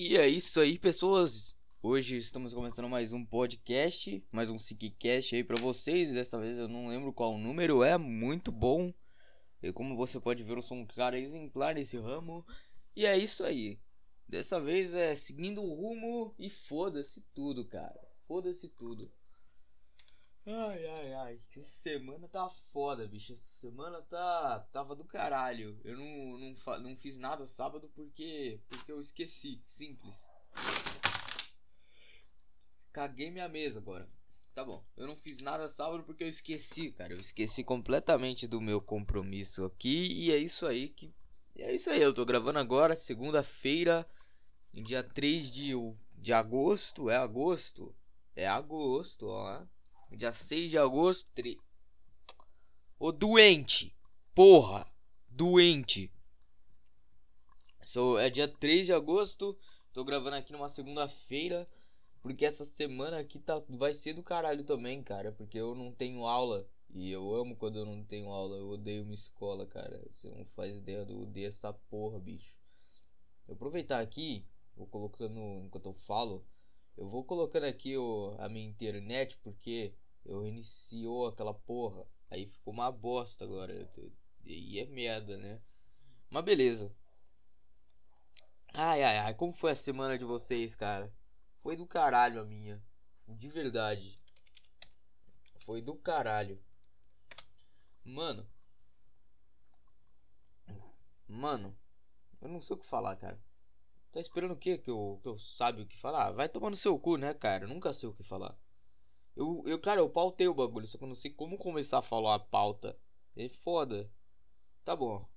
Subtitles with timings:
[0.00, 1.56] E é isso aí, pessoas.
[1.82, 6.12] Hoje estamos começando mais um podcast, mais um Sickcast aí para vocês.
[6.12, 8.94] Dessa vez eu não lembro qual número é, muito bom.
[9.60, 12.46] E como você pode ver, eu sou um cara exemplar nesse ramo.
[12.94, 13.76] E é isso aí.
[14.28, 18.00] Dessa vez é seguindo o rumo e foda-se tudo, cara.
[18.28, 19.10] Foda-se tudo.
[20.50, 21.38] Ai, ai, ai.
[21.58, 23.34] Essa semana tá foda, bicho.
[23.34, 24.60] Essa semana tá.
[24.72, 25.78] Tava do caralho.
[25.84, 28.58] Eu não, não, não fiz nada sábado porque.
[28.66, 29.60] Porque eu esqueci.
[29.66, 30.30] Simples.
[32.90, 34.08] Caguei minha mesa agora.
[34.54, 34.82] Tá bom.
[34.96, 37.12] Eu não fiz nada sábado porque eu esqueci, cara.
[37.12, 40.14] Eu esqueci completamente do meu compromisso aqui.
[40.14, 41.12] E é isso aí que.
[41.56, 42.00] É isso aí.
[42.00, 44.08] Eu tô gravando agora, segunda-feira,
[44.72, 45.72] dia 3 de,
[46.14, 47.10] de agosto.
[47.10, 47.94] É agosto?
[48.34, 49.66] É agosto, ó.
[50.10, 51.30] Dia 6 de agosto.
[51.34, 51.58] Tre...
[52.98, 53.94] Ô doente!
[54.34, 54.90] Porra!
[55.28, 56.10] Doente!
[57.82, 59.56] So, é dia 3 de agosto.
[59.92, 61.68] Tô gravando aqui numa segunda-feira.
[62.20, 65.32] Porque essa semana aqui tá, vai ser do caralho também, cara.
[65.32, 66.68] Porque eu não tenho aula.
[66.90, 68.56] E eu amo quando eu não tenho aula.
[68.56, 70.02] Eu odeio uma escola, cara.
[70.12, 72.56] Você não faz ideia, eu odeio essa porra, bicho.
[73.46, 74.44] Eu aproveitar aqui,
[74.76, 76.44] vou colocando enquanto eu falo.
[76.98, 82.04] Eu vou colocando aqui o, a minha internet porque eu iniciou aquela porra.
[82.28, 83.88] Aí ficou uma bosta agora.
[84.44, 85.62] E é merda, né?
[86.28, 86.92] Mas beleza.
[88.74, 89.34] Ai, ai, ai.
[89.34, 91.14] Como foi a semana de vocês, cara?
[91.62, 92.82] Foi do caralho a minha.
[93.28, 94.20] De verdade.
[95.60, 96.60] Foi do caralho.
[98.04, 98.44] Mano.
[101.28, 101.78] Mano.
[102.40, 103.40] Eu não sei o que falar, cara.
[104.12, 104.78] Tá esperando o quê?
[104.78, 106.30] Que eu, que eu sabe o que falar?
[106.32, 107.64] Vai tomar no seu cu, né, cara?
[107.64, 108.58] Eu nunca sei o que falar.
[109.36, 112.02] Eu, eu, cara, eu pautei o bagulho, só que eu não sei como começar a
[112.02, 112.98] falar a pauta.
[113.36, 114.10] É foda.
[114.84, 115.28] Tá bom.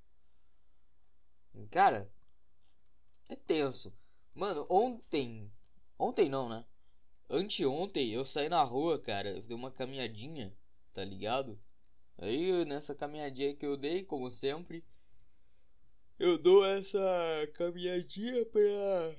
[1.70, 2.12] Cara,
[3.30, 3.94] é tenso.
[4.34, 5.52] Mano, ontem.
[5.98, 6.66] Ontem não, né?
[7.30, 9.30] Anteontem eu saí na rua, cara.
[9.30, 10.54] Eu dei uma caminhadinha,
[10.94, 11.60] tá ligado?
[12.18, 14.84] Aí nessa caminhadinha que eu dei, como sempre,
[16.22, 17.00] eu dou essa
[17.56, 19.16] caminhadinha pra.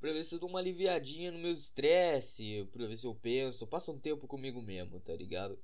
[0.00, 3.66] Pra ver se eu dou uma aliviadinha no meu estresse, pra ver se eu penso,
[3.66, 5.56] passa um tempo comigo mesmo, tá ligado?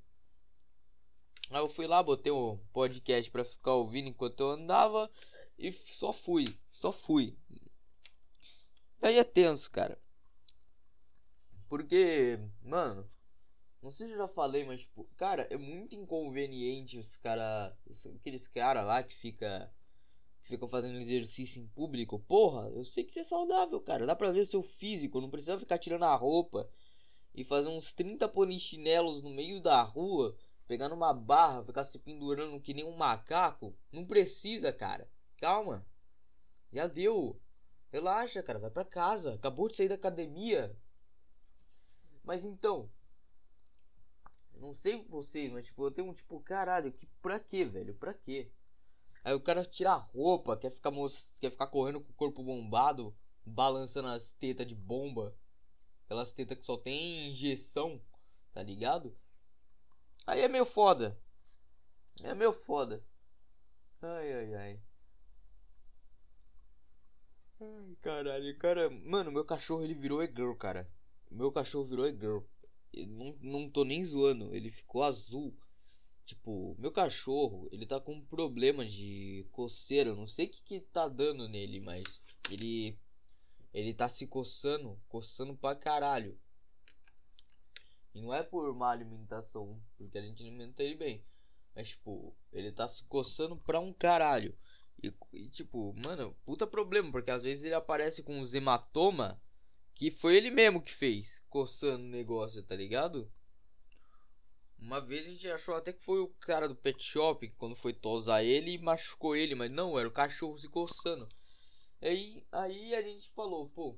[1.51, 5.11] Aí eu fui lá, botei um podcast pra ficar ouvindo enquanto eu andava
[5.59, 7.37] e só fui, só fui.
[9.03, 10.01] Aí é tenso, cara.
[11.69, 13.09] Porque, mano,
[13.85, 17.77] não sei se eu já falei, mas, tipo, cara, é muito inconveniente os cara.
[18.17, 19.71] Aqueles cara lá que fica.
[20.41, 22.19] Que ficam fazendo exercício em público.
[22.19, 24.07] Porra, eu sei que você é saudável, cara.
[24.07, 25.21] Dá pra ver seu físico.
[25.21, 26.67] Não precisa ficar tirando a roupa
[27.35, 30.35] e fazer uns 30 polichinelos no meio da rua.
[30.67, 33.77] Pegar numa barra, ficar se pendurando que nem um macaco.
[33.93, 35.11] Não precisa, cara.
[35.37, 35.87] Calma.
[36.73, 37.39] Já deu.
[37.93, 38.59] Relaxa, cara.
[38.59, 39.35] Vai pra casa.
[39.35, 40.75] Acabou de sair da academia.
[42.23, 42.91] Mas então,
[44.57, 47.95] não sei vocês, mas tipo, eu tenho um tipo, caralho, que pra quê, velho?
[47.95, 48.51] Pra quê?
[49.25, 50.93] Aí o cara tira a roupa, quer ficar,
[51.41, 55.37] quer ficar correndo com o corpo bombado, balançando as tetas de bomba.
[56.05, 58.01] Aquelas tetas que só tem injeção,
[58.53, 59.17] tá ligado?
[60.27, 61.19] Aí é meio foda.
[62.23, 63.03] É meio foda.
[64.03, 64.81] Ai, ai, ai.
[67.61, 68.91] Ai, caralho, cara.
[68.91, 70.91] Mano, meu cachorro ele virou e-girl, cara.
[71.31, 72.43] Meu cachorro virou e-girl
[73.07, 75.57] não, não tô nem zoando, ele ficou azul.
[76.25, 80.15] Tipo, meu cachorro, ele tá com um problema de coceira.
[80.15, 82.99] Não sei o que, que tá dando nele, mas ele.
[83.73, 86.39] Ele tá se coçando, coçando pra caralho.
[88.15, 91.25] E não é por má alimentação, porque a gente alimenta ele bem.
[91.75, 94.57] Mas, tipo, ele tá se coçando pra um caralho.
[95.03, 99.43] E, e tipo, mano, puta problema, porque às vezes ele aparece com uns hematoma
[99.95, 103.31] que foi ele mesmo que fez, coçando o negócio, tá ligado?
[104.79, 107.95] Uma vez a gente achou até que foi o cara do pet shop quando foi
[107.95, 111.29] tosar ele machucou ele, mas não, era o cachorro se coçando.
[112.03, 113.97] Aí, aí a gente falou, pô,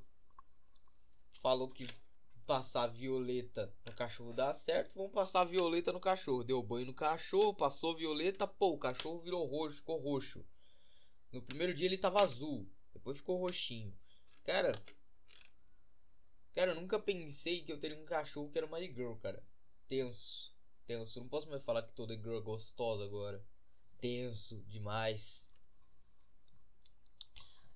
[1.41, 1.87] falou que
[2.47, 6.45] passar violeta no cachorro dá certo, vamos passar violeta no cachorro.
[6.45, 10.47] Deu banho no cachorro, passou violeta, pô, o cachorro virou roxo, ficou roxo.
[11.33, 13.93] No primeiro dia ele tava azul, depois ficou roxinho.
[14.45, 14.73] Cara,
[16.57, 19.45] Cara, eu nunca pensei que eu teria um cachorro que era uma girl, cara.
[19.87, 20.57] Tenso.
[20.87, 21.21] Tenso.
[21.21, 23.45] Não posso mais falar que toda girl é gostosa agora.
[24.01, 25.53] Tenso demais.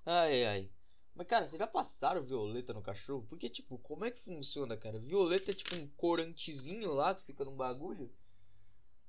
[0.03, 0.71] Ai, ai.
[1.13, 3.23] Mas, cara, vocês já passaram violeta no cachorro?
[3.29, 4.97] Porque, tipo, como é que funciona, cara?
[4.99, 8.11] Violeta é tipo um corantezinho lá que fica num bagulho.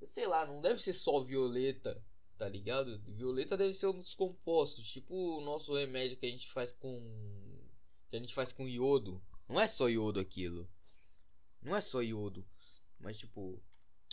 [0.04, 2.04] Sei lá, não deve ser só violeta.
[2.36, 2.98] tá ligado?
[3.06, 7.00] Violeta deve ser um dos compostos, tipo o nosso remédio que a gente faz com
[8.10, 9.22] que a gente faz com iodo.
[9.52, 10.66] Não é só iodo aquilo.
[11.60, 12.42] Não é só iodo,
[12.98, 13.62] mas tipo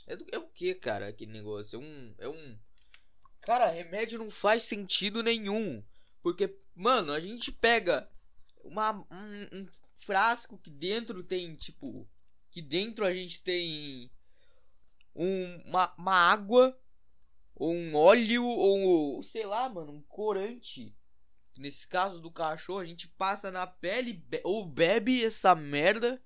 [0.05, 1.77] é, do, é o que, cara, aquele negócio?
[1.77, 2.59] É um é um
[3.39, 5.81] Cara, remédio não faz sentido nenhum,
[6.21, 8.11] porque mano, a gente pega
[8.65, 12.05] uma um, um frasco que dentro tem tipo
[12.51, 14.11] que dentro a gente tem
[15.15, 16.77] um, uma, uma água
[17.55, 20.93] ou um óleo, ou sei lá, mano, um corante.
[21.59, 26.23] Nesse caso do cachorro, a gente passa na pele be ou bebe essa merda.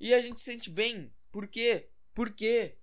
[0.00, 1.14] E a gente sente bem.
[1.30, 1.88] Por quê?
[2.12, 2.76] Por quê?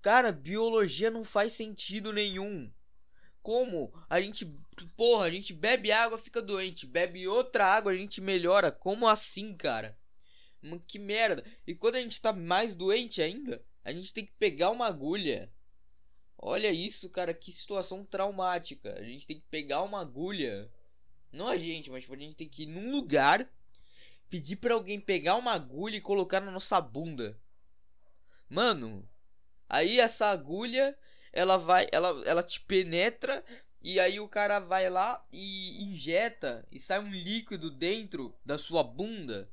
[0.00, 2.72] Cara, biologia não faz sentido nenhum.
[3.42, 4.46] Como a gente,
[4.96, 8.70] porra, a gente bebe água, fica doente, bebe outra água, a gente melhora.
[8.70, 9.98] Como assim, cara?
[10.86, 11.44] Que merda.
[11.66, 15.52] E quando a gente tá mais doente ainda, a gente tem que pegar uma agulha.
[16.44, 18.92] Olha isso, cara, que situação traumática.
[18.98, 20.68] A gente tem que pegar uma agulha.
[21.30, 23.48] Não a gente, mas tipo, a gente tem que ir num lugar,
[24.28, 27.38] pedir para alguém pegar uma agulha e colocar na nossa bunda.
[28.48, 29.08] Mano,
[29.68, 30.98] aí essa agulha,
[31.32, 33.44] ela vai, ela, ela te penetra
[33.80, 38.82] e aí o cara vai lá e injeta e sai um líquido dentro da sua
[38.82, 39.48] bunda.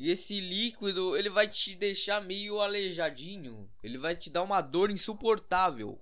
[0.00, 3.70] E esse líquido, ele vai te deixar meio aleijadinho.
[3.82, 6.00] Ele vai te dar uma dor insuportável.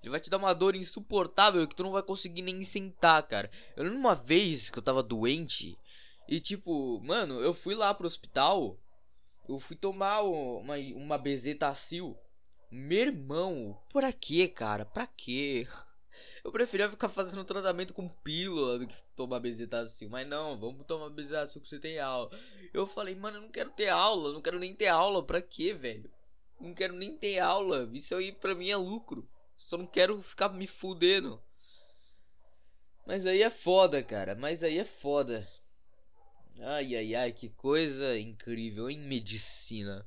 [0.00, 3.50] Ele vai te dar uma dor insuportável que tu não vai conseguir nem sentar, cara.
[3.74, 5.76] Eu lembro uma vez que eu tava doente.
[6.28, 8.78] E tipo, mano, eu fui lá pro hospital.
[9.48, 12.16] Eu fui tomar uma, uma bezetacil.
[12.70, 14.84] Meu irmão, pra quê, cara?
[14.84, 15.66] Pra quê?
[16.44, 20.10] Eu preferia ficar fazendo tratamento com pílula do que tomar bezetacil.
[20.10, 22.30] Mas não, vamos tomar bezetacil que você tem aula.
[22.72, 24.30] Eu falei, mano, eu não quero ter aula.
[24.30, 25.24] Não quero nem ter aula.
[25.24, 26.10] Pra quê, velho?
[26.60, 27.88] Não quero nem ter aula.
[27.94, 29.26] Isso aí pra mim é lucro.
[29.56, 31.42] Só não quero ficar me fudendo.
[33.06, 34.34] Mas aí é foda, cara.
[34.34, 35.48] Mas aí é foda.
[36.60, 40.06] Ai, ai, ai, que coisa incrível em medicina.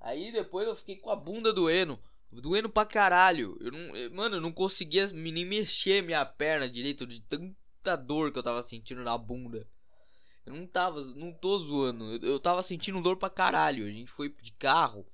[0.00, 1.96] Aí depois eu fiquei com a bunda doendo.
[2.32, 3.56] Doendo pra caralho.
[3.60, 8.38] Eu não, mano, eu não conseguia nem mexer minha perna direito de tanta dor que
[8.38, 9.66] eu tava sentindo na bunda.
[10.46, 12.14] Eu não tava, não tô zoando.
[12.14, 13.86] Eu, eu tava sentindo dor pra caralho.
[13.86, 15.06] A gente foi de carro.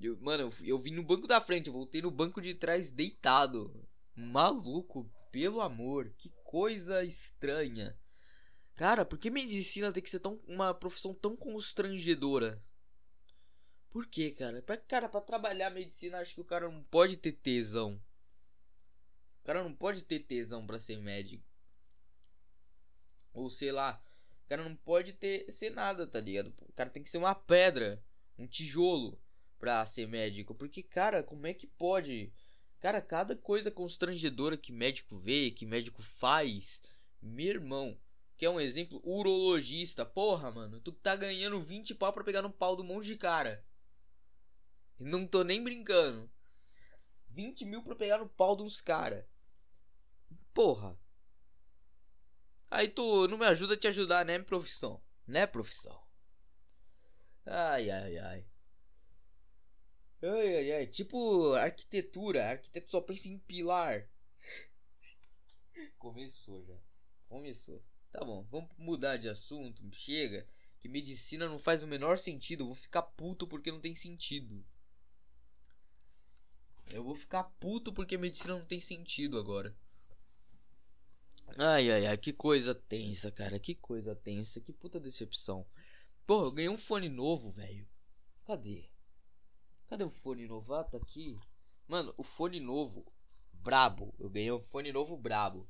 [0.00, 2.90] Eu, mano, eu, eu vim no banco da frente, eu voltei no banco de trás
[2.90, 3.72] deitado.
[4.16, 7.96] Maluco, pelo amor, que coisa estranha.
[8.74, 12.60] Cara, por que medicina tem que ser tão uma profissão tão constrangedora?
[13.94, 14.60] Por quê, cara?
[14.60, 17.94] Pra, cara, pra trabalhar medicina, acho que o cara não pode ter tesão.
[19.40, 21.44] O cara não pode ter tesão pra ser médico.
[23.32, 24.02] Ou sei lá,
[24.44, 26.52] o cara não pode ter ser nada, tá ligado?
[26.62, 28.02] O cara tem que ser uma pedra,
[28.36, 29.16] um tijolo
[29.60, 30.56] pra ser médico.
[30.56, 32.32] Porque, cara, como é que pode?
[32.80, 36.82] Cara, cada coisa constrangedora que médico vê, que médico faz,
[37.22, 37.96] meu irmão.
[38.36, 40.04] Que é um exemplo, urologista.
[40.04, 43.64] Porra, mano, tu tá ganhando 20 pau pra pegar no pau do monte de cara.
[44.98, 46.30] Não tô nem brincando.
[47.30, 49.28] 20 mil pra pegar no pau de uns cara.
[50.52, 50.96] Porra.
[52.70, 55.02] Aí tu não me ajuda a te ajudar, né, profissão?
[55.26, 56.00] Né, profissão?
[57.46, 58.46] Ai, ai, ai.
[60.22, 60.86] Ai, ai, ai.
[60.86, 62.50] Tipo arquitetura.
[62.50, 64.08] Arquiteto só pensa em pilar.
[65.98, 66.76] Começou já.
[67.28, 67.82] Começou.
[68.12, 69.82] Tá bom, vamos mudar de assunto.
[69.92, 70.46] Chega.
[70.80, 72.66] Que medicina não faz o menor sentido.
[72.66, 74.64] vou ficar puto porque não tem sentido.
[76.90, 79.74] Eu vou ficar puto porque medicina não tem sentido agora.
[81.58, 83.58] Ai, ai, ai, que coisa tensa, cara.
[83.58, 84.60] Que coisa tensa.
[84.60, 85.66] Que puta decepção.
[86.26, 87.86] Porra, eu ganhei um fone novo, velho.
[88.44, 88.84] Cadê?
[89.86, 90.74] Cadê o fone novo?
[90.74, 91.36] Ah, tá aqui.
[91.86, 93.04] Mano, o fone novo,
[93.52, 94.14] brabo.
[94.18, 95.68] Eu ganhei um fone novo brabo.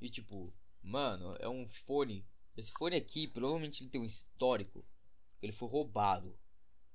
[0.00, 2.26] E tipo, mano, é um fone.
[2.56, 4.84] Esse fone aqui, provavelmente ele tem um histórico.
[5.40, 6.38] Ele foi roubado.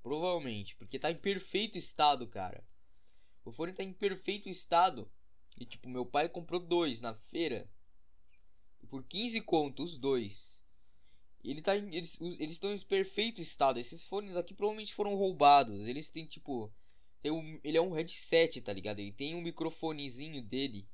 [0.02, 2.64] Provavelmente, porque tá em perfeito estado, cara.
[3.44, 5.10] O fone tá em perfeito estado.
[5.60, 7.70] E tipo, meu pai comprou dois na feira.
[8.90, 10.64] Por 15 contos, os dois.
[11.44, 13.80] Ele tá em, eles, eles estão em perfeito estado.
[13.80, 15.88] Esses fones aqui provavelmente foram roubados.
[15.88, 16.72] Eles têm tipo.
[17.22, 19.00] Tem um, ele é um headset, tá ligado?
[19.00, 20.88] Ele tem um microfonezinho dele.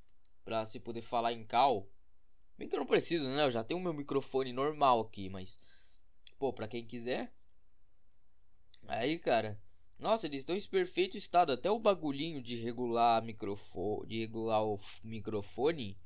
[0.43, 1.89] Pra se poder falar em cal.
[2.57, 3.43] Bem que eu não preciso, né?
[3.43, 5.57] Eu já tenho o meu microfone normal aqui, mas.
[6.37, 7.33] Pô, pra quem quiser.
[8.87, 9.59] Aí, cara.
[9.97, 11.51] Nossa, eles estão em perfeito estado.
[11.51, 15.97] Até o bagulhinho de regular de regular o microfone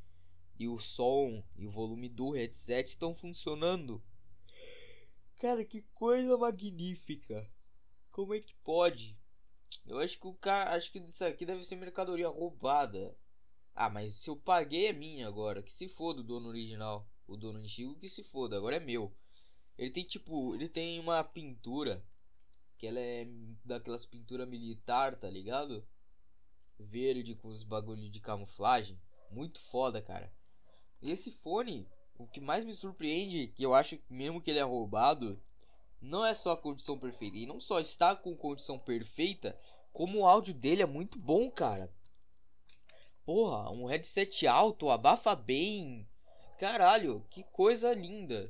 [0.60, 4.04] e o som e o volume do headset estão funcionando.
[5.38, 7.50] Cara, que coisa magnífica.
[8.12, 9.18] Como é que pode?
[9.88, 10.76] Eu acho que o cara.
[10.76, 13.18] Acho que isso aqui deve ser mercadoria roubada.
[13.74, 15.64] Ah, mas se eu paguei é minha agora.
[15.64, 17.10] Que se foda o dono original.
[17.26, 19.16] O dono antigo que se foda, agora é meu.
[19.78, 20.54] Ele tem tipo.
[20.56, 22.06] Ele tem uma pintura.
[22.80, 23.28] Que ela é
[23.64, 25.86] daquelas pintura militar, tá ligado?
[26.80, 28.98] Verde com os bagulho de camuflagem.
[29.30, 30.34] Muito foda, cara.
[31.02, 31.86] E esse fone,
[32.18, 35.38] o que mais me surpreende, que eu acho mesmo que ele é roubado,
[36.02, 37.36] não é só a condição perfeita.
[37.36, 39.60] E não só está com condição perfeita,
[39.92, 41.94] como o áudio dele é muito bom, cara.
[43.26, 46.08] Porra, um headset alto, abafa bem.
[46.58, 48.50] Caralho, que coisa linda.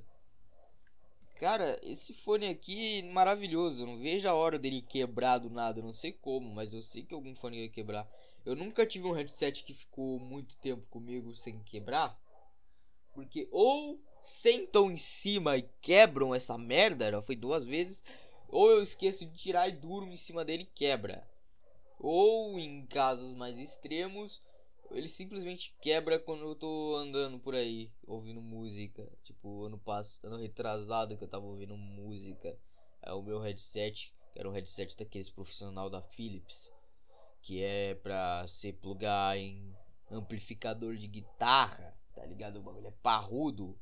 [1.39, 3.83] Cara, esse fone aqui maravilhoso.
[3.83, 5.81] Eu não vejo a hora dele quebrar do nada.
[5.81, 8.05] Não sei como, mas eu sei que algum fone vai quebrar.
[8.45, 12.19] Eu nunca tive um headset que ficou muito tempo comigo sem quebrar.
[13.13, 18.03] Porque ou sentam em cima e quebram essa merda, já foi duas vezes,
[18.49, 21.25] ou eu esqueço de tirar e durmo em cima dele e quebra.
[21.97, 24.43] Ou em casos mais extremos,
[24.91, 29.09] ele simplesmente quebra quando eu tô andando por aí, ouvindo música.
[29.23, 32.57] Tipo, ano passado, ano retrasado que eu tava ouvindo música.
[33.01, 36.73] É o meu headset, que era um headset daqueles profissional da Philips,
[37.41, 39.75] que é pra se plugar em
[40.11, 42.57] amplificador de guitarra, tá ligado?
[42.57, 43.79] O bagulho é parrudo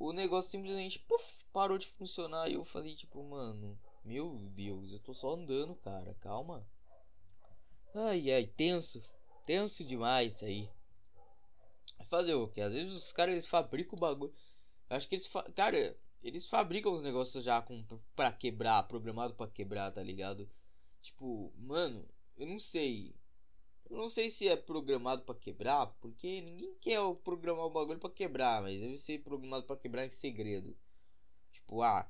[0.00, 4.98] o negócio simplesmente puff, parou de funcionar e eu falei tipo, mano, meu Deus, eu
[4.98, 6.66] tô só andando, cara, calma.
[7.94, 9.02] Ai ai, tenso,
[9.50, 10.70] tenso demais isso aí.
[12.08, 12.60] Fazer o que?
[12.60, 14.32] Às vezes os caras eles fabricam o bagulho.
[14.88, 15.42] Acho que eles, fa...
[15.50, 20.48] cara, eles fabricam os negócios já com para quebrar, programado para quebrar, tá ligado?
[21.02, 23.12] Tipo, mano, eu não sei.
[23.88, 28.10] Eu não sei se é programado para quebrar, porque ninguém quer programar o bagulho para
[28.10, 30.76] quebrar, mas deve ser programado para quebrar em segredo.
[31.50, 32.08] Tipo, ah,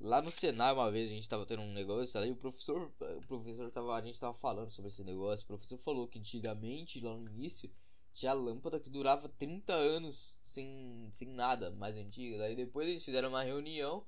[0.00, 3.26] lá no Senai uma vez a gente tava tendo um negócio, aí o professor, o
[3.26, 7.16] professor tava, a gente tava falando sobre esse negócio, o professor falou que antigamente, lá
[7.16, 7.70] no início,
[8.12, 12.38] tinha lâmpada que durava 30 anos sem, sem nada, mais antiga.
[12.38, 14.04] Daí depois eles fizeram uma reunião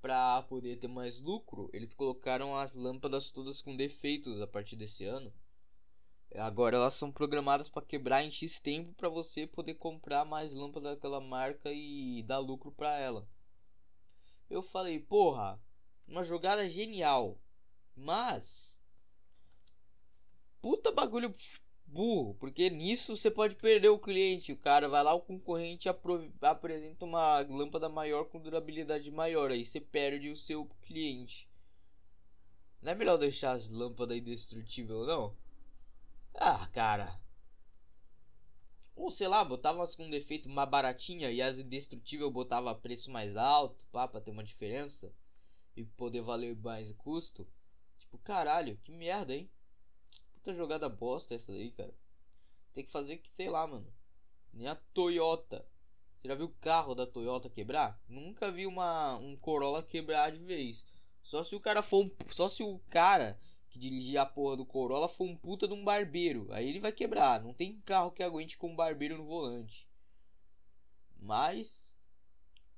[0.00, 5.04] para poder ter mais lucro, eles colocaram as lâmpadas todas com defeitos a partir desse
[5.04, 5.32] ano.
[6.34, 10.90] Agora elas são programadas para quebrar em X tempo para você poder comprar mais lâmpada
[10.90, 13.26] daquela marca e dar lucro para ela.
[14.48, 15.60] Eu falei, porra,
[16.06, 17.38] uma jogada genial.
[17.96, 18.80] Mas
[20.60, 21.32] puta bagulho
[21.86, 24.52] burro, porque nisso você pode perder o cliente.
[24.52, 29.80] O cara vai lá, o concorrente apresenta uma lâmpada maior com durabilidade maior, aí você
[29.80, 31.48] perde o seu cliente.
[32.82, 35.36] Não é melhor deixar as lâmpadas indestrutíveis, não?
[36.34, 37.18] Ah, cara.
[38.96, 43.36] Ou sei lá, botava as com defeito mais baratinha e as indestrutíveis botava preço mais
[43.36, 45.12] alto, pá, pra ter uma diferença
[45.76, 47.46] e poder valer mais o custo.
[47.98, 49.50] Tipo, caralho, que merda, hein?
[50.32, 51.94] Puta jogada bosta essa daí, cara.
[52.72, 53.92] Tem que fazer que, sei lá, mano.
[54.50, 55.68] Nem a Toyota.
[56.16, 58.00] Você já viu o carro da Toyota quebrar?
[58.08, 60.86] Nunca vi uma um Corolla quebrar de vez.
[61.22, 63.38] Só se o cara for um, só se o cara
[63.76, 66.48] que dirigir a porra do Corolla foi um puta de um barbeiro.
[66.52, 67.42] Aí ele vai quebrar.
[67.42, 69.86] Não tem carro que aguente com um barbeiro no volante.
[71.18, 71.94] Mas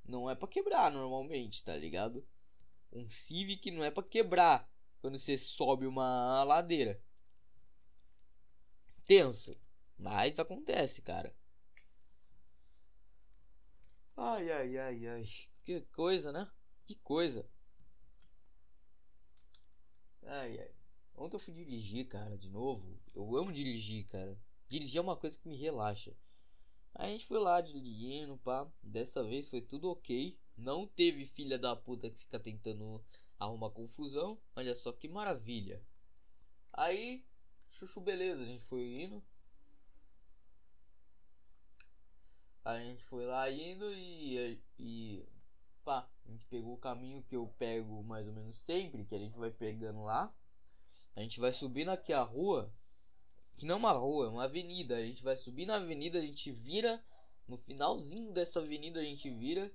[0.05, 2.27] não é para quebrar normalmente, tá ligado?
[2.93, 4.69] Um Civic não é para quebrar
[5.01, 7.01] quando você sobe uma ladeira.
[9.05, 9.59] Tenso,
[9.97, 11.35] mas acontece, cara.
[14.17, 15.23] Ai, ai, ai, ai.
[15.63, 16.51] Que coisa, né?
[16.85, 17.49] Que coisa.
[20.27, 20.78] Ai, ai.
[21.19, 22.97] Ontem eu fui dirigir, cara, de novo.
[23.15, 24.39] Eu amo dirigir, cara.
[24.69, 26.15] Dirigir é uma coisa que me relaxa.
[26.95, 28.71] A gente foi lá dirigindo, pá.
[28.83, 30.39] Dessa vez foi tudo ok.
[30.57, 33.05] Não teve filha da puta que fica tentando
[33.39, 34.39] arrumar confusão.
[34.55, 35.83] Olha só que maravilha.
[36.73, 37.25] Aí,
[37.71, 38.43] chuchu, beleza.
[38.43, 39.23] A gente foi indo.
[42.65, 45.27] A gente foi lá indo e, e
[45.85, 49.19] pá, a gente pegou o caminho que eu pego mais ou menos sempre, que a
[49.19, 50.33] gente vai pegando lá.
[51.17, 52.73] A gente vai subindo aqui a rua,
[53.57, 54.97] que não é uma rua, é uma avenida.
[54.97, 57.03] A gente vai subir na avenida, a gente vira
[57.49, 59.73] no finalzinho dessa avenida a gente vira,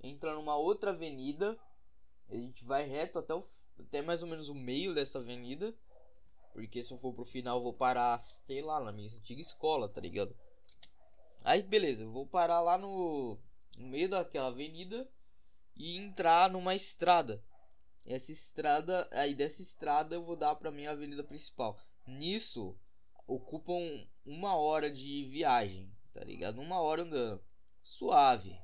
[0.00, 1.58] entra numa outra avenida,
[2.30, 3.44] a gente vai reto até o,
[3.80, 5.74] até mais ou menos o meio dessa avenida.
[6.52, 9.88] Porque se eu for pro final, eu vou parar, sei lá, na minha antiga escola,
[9.88, 10.34] tá ligado?
[11.42, 13.38] Aí, beleza, eu vou parar lá no,
[13.76, 15.08] no meio daquela avenida
[15.76, 17.42] e entrar numa estrada.
[18.10, 21.78] Essa estrada, aí dessa estrada eu vou dar para minha avenida principal.
[22.06, 22.74] Nisso
[23.26, 23.78] ocupam
[24.24, 26.58] uma hora de viagem, tá ligado?
[26.58, 27.44] Uma hora andando.
[27.82, 28.58] Suave.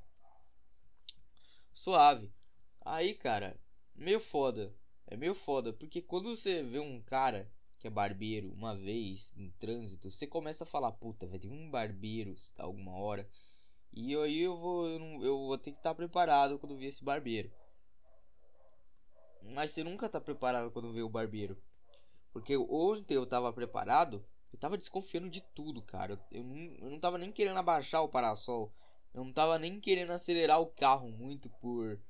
[1.75, 2.33] Suave.
[2.81, 3.61] Aí, cara,
[3.95, 4.75] meio foda.
[5.07, 7.47] É meio foda, porque quando você vê um cara
[7.79, 11.71] que é barbeiro uma vez no trânsito, você começa a falar, puta, vai ter um
[11.71, 13.29] barbeiro alguma hora.
[13.93, 17.53] E aí eu vou, eu vou ter que estar preparado quando ver esse barbeiro.
[19.53, 21.57] Mas você nunca tá preparado quando vê o barbeiro.
[22.33, 26.19] Porque ontem eu tava preparado, eu tava desconfiando de tudo, cara.
[26.31, 28.73] Eu não, eu não tava nem querendo abaixar o parasol.
[29.13, 32.01] Eu não tava nem querendo acelerar o carro muito por.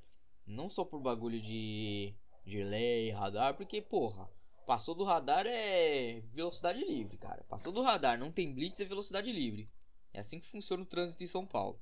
[0.46, 2.14] Não só por bagulho de.
[2.46, 4.28] de lei, radar, porque, porra,
[4.66, 7.44] passou do radar é velocidade livre, cara.
[7.48, 9.70] Passou do radar, não tem blitz, é velocidade livre.
[10.12, 11.78] É assim que funciona o trânsito em São Paulo.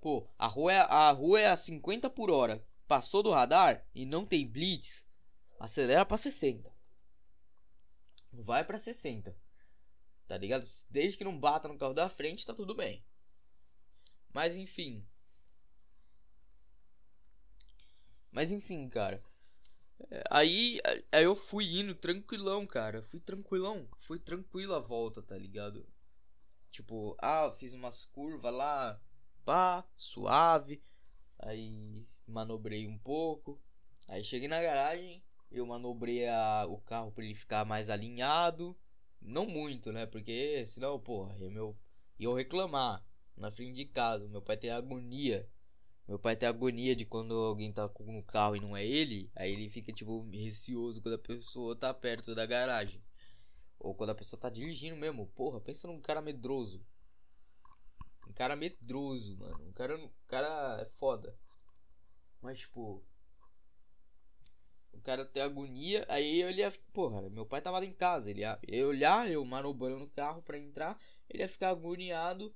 [0.00, 2.64] Pô, a rua é, a rua é a 50 por hora.
[2.86, 5.08] Passou do radar e não tem blitz,
[5.58, 6.72] acelera para 60.
[8.32, 9.36] Vai para 60.
[10.26, 10.66] Tá ligado?
[10.90, 13.04] Desde que não bata no carro da frente, tá tudo bem.
[14.32, 15.06] Mas enfim.
[18.30, 19.22] Mas enfim, cara.
[20.10, 20.80] É, aí,
[21.12, 23.00] aí eu fui indo tranquilão, cara.
[23.00, 23.88] Fui tranquilão.
[24.00, 25.86] Fui tranquilo a volta, tá ligado?
[26.70, 29.00] Tipo, ah, fiz umas curvas lá.
[29.44, 30.82] Pá, suave.
[31.38, 33.60] Aí manobrei um pouco.
[34.08, 35.22] Aí cheguei na garagem.
[35.50, 38.76] Eu manobrei a, o carro para ele ficar mais alinhado.
[39.20, 40.06] Não muito, né?
[40.06, 41.76] Porque senão, porra, eu, meu,
[42.18, 43.04] eu reclamar
[43.36, 44.28] na frente de casa.
[44.28, 45.48] Meu pai tem agonia.
[46.06, 49.30] Meu pai tem agonia de quando alguém tá com o carro e não é ele.
[49.34, 53.02] Aí ele fica, tipo, receoso quando a pessoa tá perto da garagem.
[53.78, 55.26] Ou quando a pessoa tá dirigindo mesmo.
[55.34, 56.84] Porra, pensa num cara medroso.
[58.34, 59.68] Cara medroso, mano.
[59.68, 61.36] Um cara, um cara é foda.
[62.40, 63.04] Mas, tipo.
[64.92, 66.04] O cara tem agonia.
[66.08, 66.72] Aí eu ia.
[66.92, 68.30] Porra, meu pai tava lá em casa.
[68.30, 70.98] Ele ia, ia olhar, eu manobrando o carro pra entrar.
[71.28, 72.54] Ele ia ficar agoniado.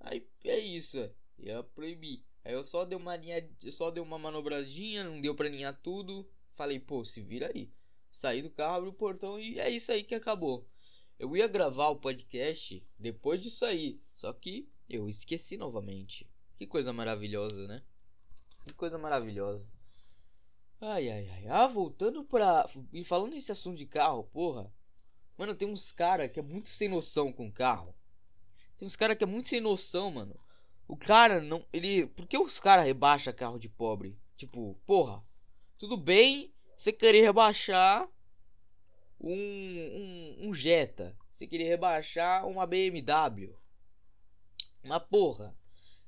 [0.00, 1.10] Aí é isso.
[1.38, 2.24] Ia proibir.
[2.44, 6.28] Aí eu só dei uma linha, só dei uma manobradinha, não deu pra alinhar tudo.
[6.54, 7.72] Falei, pô, se vira aí.
[8.10, 10.68] Saí do carro, abri o portão e é isso aí que acabou.
[11.18, 16.28] Eu ia gravar o podcast depois disso aí, só que eu esqueci novamente.
[16.56, 17.82] Que coisa maravilhosa, né?
[18.64, 19.66] Que coisa maravilhosa.
[20.80, 21.46] Ai, ai, ai.
[21.48, 22.68] Ah, voltando pra.
[22.92, 24.72] E falando nesse assunto de carro, porra.
[25.36, 27.94] Mano, tem uns cara que é muito sem noção com carro.
[28.76, 30.38] Tem uns cara que é muito sem noção, mano.
[30.86, 31.66] O cara não.
[31.72, 32.06] Ele.
[32.06, 34.18] Por que os caras rebaixam carro de pobre?
[34.36, 35.24] Tipo, porra.
[35.78, 38.08] Tudo bem você querer rebaixar
[39.20, 41.16] um, um, um Jetta.
[41.30, 43.56] Você querer rebaixar uma BMW.
[44.84, 45.54] Mas porra.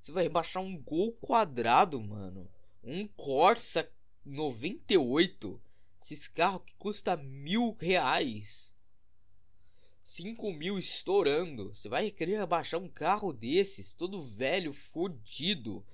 [0.00, 2.48] Você vai rebaixar um Gol quadrado, mano.
[2.82, 3.90] Um Corsa
[4.24, 5.60] 98.
[6.00, 8.76] Esses carros que custa mil reais.
[10.04, 11.74] 5 mil estourando.
[11.74, 15.84] Você vai querer abaixar um carro desses, todo velho, fodido.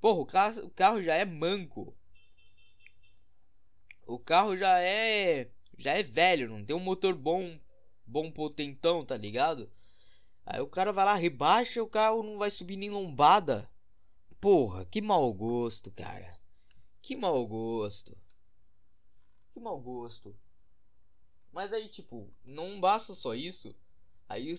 [0.00, 1.94] Porra, o carro, o carro já é manco.
[4.06, 5.50] O carro já é.
[5.76, 7.58] Já é velho, não tem um motor bom,
[8.06, 9.70] bom potentão, tá ligado?
[10.44, 13.70] Aí o cara vai lá, rebaixa, o carro não vai subir nem lombada.
[14.40, 16.38] Porra, que mau gosto, cara.
[17.00, 18.16] Que mau gosto.
[19.52, 20.36] Que mau gosto.
[21.52, 23.76] Mas aí, tipo, não basta só isso.
[24.28, 24.52] Aí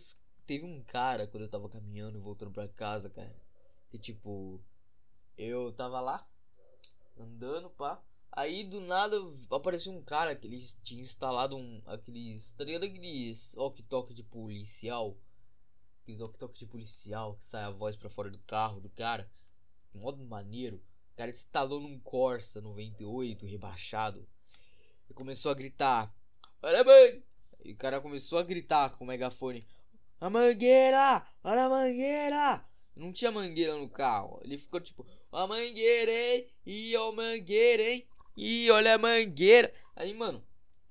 [0.45, 3.35] teve um cara quando eu tava caminhando, voltando pra casa, cara.
[3.89, 4.61] Que tipo,
[5.37, 6.27] eu tava lá,
[7.17, 8.01] andando, pá.
[8.31, 9.17] Aí do nada
[9.51, 11.81] apareceu um cara que eles tinha instalado um.
[11.85, 12.53] aqueles.
[12.53, 15.17] Tá ligado aqueles ok-tok de policial?
[16.03, 19.31] Aqueles ok-tok de policial que sai a voz pra fora do carro do cara.
[19.93, 20.83] Modo maneiro.
[21.13, 24.27] O cara instalou num Corsa 98 rebaixado.
[25.09, 26.13] E começou a gritar.
[26.61, 27.23] Olha mangueira!
[27.63, 29.65] E o cara começou a gritar com o megafone:
[30.19, 31.25] A mangueira!
[31.41, 32.65] Olha a mangueira!
[32.97, 34.41] Não tinha mangueira no carro.
[34.43, 36.49] Ele ficou tipo: A mangueira, hein?
[36.65, 38.05] E a mangueira, hein?
[38.35, 39.73] E olha a mangueira.
[39.95, 40.43] Aí, mano,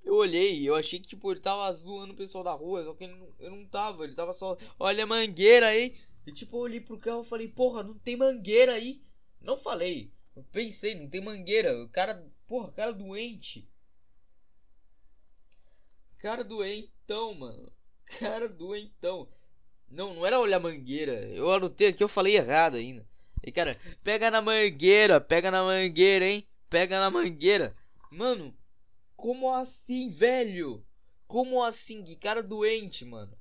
[0.05, 2.85] eu olhei eu achei que tipo ele tava zoando o pessoal da rua.
[2.85, 4.05] Só que ele não, eu não tava.
[4.05, 5.95] Ele tava só: Olha a mangueira, hein?
[6.27, 9.03] E tipo, eu olhei pro carro e falei: Porra, não tem mangueira aí.
[9.41, 10.13] Não falei.
[10.35, 11.77] Eu pensei, não tem mangueira.
[11.83, 13.69] O cara, porra, cara doente.
[16.19, 17.73] Cara doentão, mano.
[18.19, 19.29] Cara doentão.
[19.91, 21.13] Não, não era olhar mangueira.
[21.29, 23.07] Eu anotei aqui, eu falei errado ainda.
[23.43, 26.47] E cara, pega na mangueira, pega na mangueira, hein?
[26.71, 27.77] Pega na mangueira.
[28.11, 28.55] Mano,
[29.23, 30.85] como assim, velho?
[31.29, 32.03] Como assim?
[32.03, 33.39] Que cara doente, mano.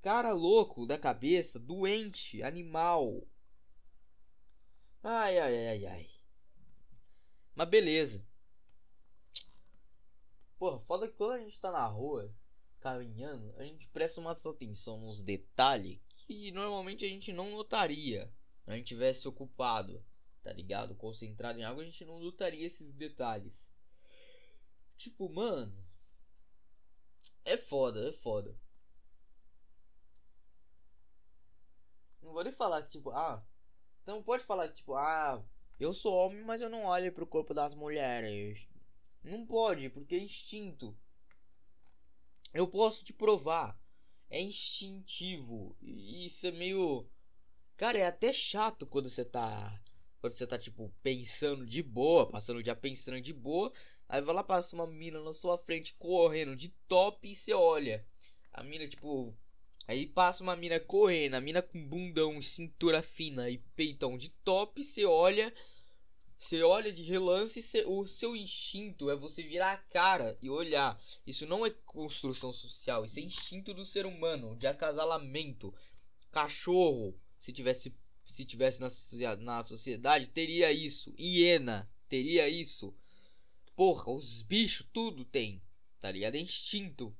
[0.00, 3.24] Cara louco da cabeça, doente, animal.
[5.00, 6.10] Ai, ai, ai, ai.
[7.54, 8.26] Mas beleza.
[10.58, 12.34] Porra, foda que quando a gente tá na rua,
[12.80, 18.28] caminhando, a gente presta mais atenção nos detalhes que normalmente a gente não notaria.
[18.66, 20.04] A gente tivesse ocupado,
[20.42, 20.96] tá ligado?
[20.96, 23.62] Concentrado em algo, a gente não notaria esses detalhes.
[24.96, 25.76] Tipo, mano.
[27.44, 28.56] É foda, é foda.
[32.22, 33.44] Não vou nem falar que, tipo, ah.
[34.06, 35.44] Não pode falar que, tipo, ah.
[35.78, 38.66] Eu sou homem, mas eu não olho pro corpo das mulheres.
[39.22, 40.96] Não pode, porque é instinto.
[42.54, 43.78] Eu posso te provar.
[44.30, 45.76] É instintivo.
[45.80, 47.08] E isso é meio.
[47.76, 49.80] Cara, é até chato quando você tá.
[50.20, 53.72] Quando você tá, tipo, pensando de boa, passando o dia pensando de boa.
[54.12, 58.06] Aí vai lá, passa uma mina na sua frente correndo de top e você olha.
[58.52, 59.34] A mina, tipo.
[59.88, 64.84] Aí passa uma mina correndo, a mina com bundão, cintura fina e peitão de top,
[64.84, 65.50] você olha.
[66.36, 71.00] Você olha de relance, cê, o seu instinto é você virar a cara e olhar.
[71.26, 75.74] Isso não é construção social, isso é instinto do ser humano, de acasalamento.
[76.30, 77.96] Cachorro, se tivesse,
[78.26, 78.90] se tivesse na,
[79.36, 81.14] na sociedade, teria isso.
[81.18, 82.94] Hiena, teria isso.
[83.74, 85.62] Porra, os bichos tudo tem,
[86.00, 86.34] tá ligado?
[86.34, 87.16] É instinto.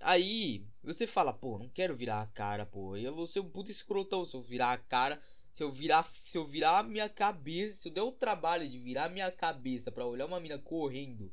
[0.00, 2.96] Aí, você fala, pô, não quero virar a cara, pô.
[2.96, 5.22] Eu vou ser um puto escrotão se eu virar a cara
[5.56, 8.78] se eu virar, se eu virar a minha cabeça, se eu der o trabalho de
[8.78, 11.32] virar a minha cabeça para olhar uma mina correndo,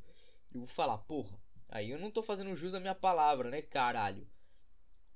[0.53, 4.25] eu vou falar, porra, aí eu não tô fazendo jus à minha palavra, né, caralho?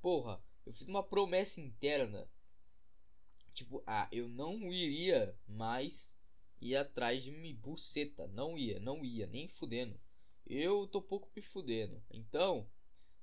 [0.02, 2.30] Porra, eu fiz uma promessa interna.
[3.54, 6.17] Tipo, ah, eu não iria mais
[6.62, 8.28] ir atrás de me buceta.
[8.28, 10.00] Não ia, não ia, nem fudendo.
[10.46, 12.02] Eu tô pouco me fudendo.
[12.10, 12.70] Então,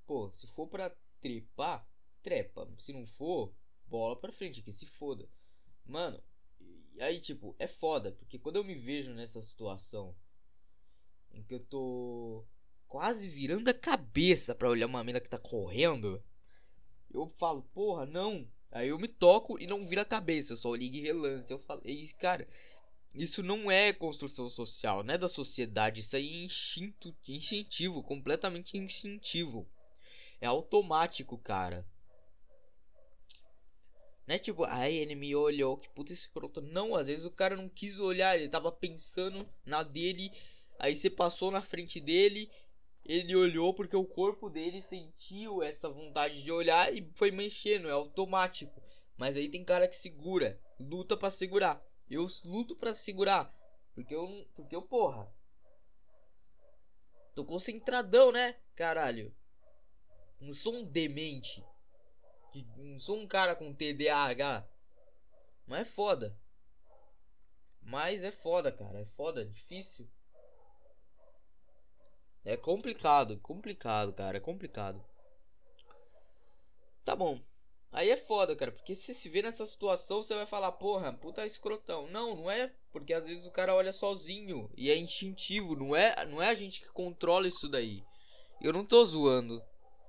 [0.06, 1.88] pô, se for pra trepar,
[2.22, 2.68] trepa.
[2.78, 3.54] Se não for,
[3.86, 5.28] bola pra frente, que se foda.
[5.84, 6.22] Mano,
[6.94, 10.14] e aí, tipo, é foda, porque quando eu me vejo nessa situação
[11.32, 12.44] em que eu tô
[12.86, 16.22] quase virando a cabeça para olhar uma mina que tá correndo,
[17.12, 18.48] eu falo, porra, não.
[18.70, 21.52] Aí eu me toco e não vira a cabeça, eu só ligo e relance.
[21.52, 22.46] Eu falei, cara,
[23.14, 28.76] isso não é construção social, não é da sociedade, isso aí é instinto, instintivo, completamente
[28.76, 29.68] instintivo.
[30.40, 31.86] É automático, cara.
[34.26, 34.38] Né?
[34.38, 36.60] Tipo, aí ele me olhou, que puta escroto.
[36.60, 40.32] Não, às vezes o cara não quis olhar, ele tava pensando na dele.
[40.78, 42.50] Aí você passou na frente dele,
[43.04, 47.92] ele olhou porque o corpo dele sentiu essa vontade de olhar e foi mexendo, é
[47.92, 48.82] automático.
[49.16, 51.80] Mas aí tem cara que segura, luta para segurar.
[52.08, 53.52] Eu luto para segurar,
[53.94, 55.32] porque eu, porque eu porra.
[57.34, 58.56] Tô concentradão, né?
[58.74, 59.34] Caralho.
[60.40, 61.64] Não sou um demente
[62.76, 64.68] não sou um cara com TDAH.
[65.66, 66.38] Mas é foda.
[67.80, 69.00] Mas é foda, cara.
[69.00, 70.08] É foda, é difícil.
[72.44, 74.36] É complicado, complicado, cara.
[74.36, 75.02] É complicado.
[77.04, 77.40] Tá bom.
[77.94, 78.72] Aí é foda, cara.
[78.72, 82.08] Porque se se vê nessa situação, você vai falar, porra, puta escrotão.
[82.08, 82.72] Não, não é.
[82.92, 84.68] Porque às vezes o cara olha sozinho.
[84.76, 85.76] E é instintivo.
[85.76, 88.02] Não é, não é a gente que controla isso daí.
[88.60, 89.62] Eu não tô zoando.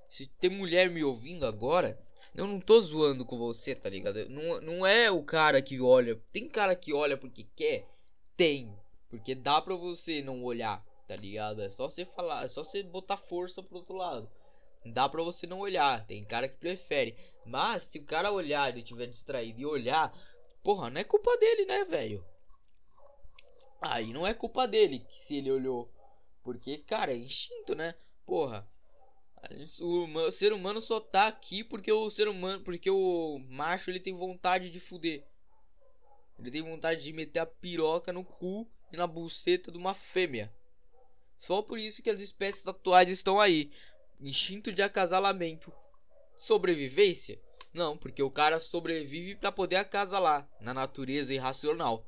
[0.09, 1.99] Se tem mulher me ouvindo agora,
[2.33, 4.27] eu não tô zoando com você, tá ligado?
[4.29, 6.19] Não, não é o cara que olha.
[6.33, 7.87] Tem cara que olha porque quer?
[8.35, 8.75] Tem.
[9.11, 11.61] Porque dá pra você não olhar, tá ligado?
[11.61, 14.27] É só você falar, é só você botar força pro outro lado.
[14.85, 16.05] Dá pra você não olhar.
[16.05, 17.15] Tem cara que prefere.
[17.45, 20.11] Mas se o cara olhar e tiver distraído e olhar,
[20.63, 22.25] porra, não é culpa dele, né, velho?
[23.79, 25.91] Aí não é culpa dele se ele olhou.
[26.43, 27.95] Porque, cara, é instinto, né?
[28.25, 28.67] Porra,
[29.81, 34.15] o ser humano só tá aqui porque o ser humano, porque o macho ele tem
[34.15, 35.23] vontade de fuder.
[36.39, 40.51] Ele tem vontade de meter a piroca no cu e na buceta de uma fêmea.
[41.37, 43.71] Só por isso que as espécies atuais estão aí.
[44.19, 45.71] Instinto de acasalamento.
[46.37, 47.41] Sobrevivência?
[47.73, 52.05] Não, porque o cara sobrevive para poder acasalar na natureza irracional.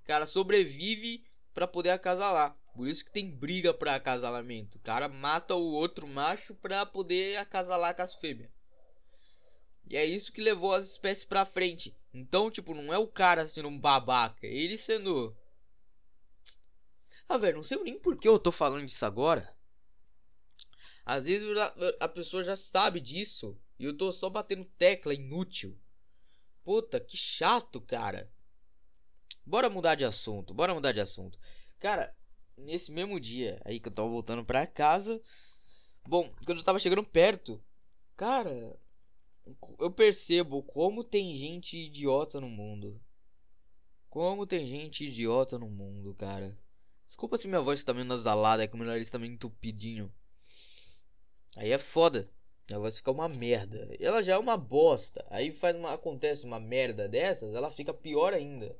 [0.00, 2.56] O cara sobrevive para poder acasalar.
[2.74, 4.78] Por isso que tem briga pra acasalamento.
[4.78, 8.50] O cara mata o outro macho pra poder acasalar com as fêmeas.
[9.88, 11.94] E é isso que levou as espécies pra frente.
[12.14, 14.46] Então, tipo, não é o cara sendo um babaca.
[14.46, 15.36] É ele sendo.
[17.28, 19.54] Ah, velho, não sei nem por que eu tô falando disso agora.
[21.04, 21.48] Às vezes
[22.00, 23.58] a pessoa já sabe disso.
[23.78, 25.78] E eu tô só batendo tecla inútil.
[26.64, 28.30] Puta, que chato, cara.
[29.44, 30.54] Bora mudar de assunto.
[30.54, 31.38] Bora mudar de assunto.
[31.78, 32.14] Cara,
[32.56, 35.20] nesse mesmo dia aí que eu tava voltando pra casa.
[36.06, 37.62] Bom, quando eu tava chegando perto,
[38.16, 38.78] cara,
[39.78, 43.00] eu percebo como tem gente idiota no mundo.
[44.08, 46.56] Como tem gente idiota no mundo, cara.
[47.06, 50.12] Desculpa se minha voz tá meio nasalada, é que o meu nariz tá meio entupidinho.
[51.56, 52.30] Aí é foda.
[52.70, 53.88] A voz fica uma merda.
[53.98, 55.26] Ela já é uma bosta.
[55.30, 58.76] Aí faz uma, acontece uma merda dessas, ela fica pior ainda.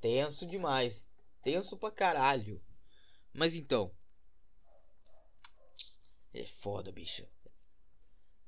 [0.00, 1.10] Tenso demais.
[1.42, 2.60] Tenso pra caralho.
[3.32, 3.90] Mas então.
[6.34, 7.26] É foda, bicho.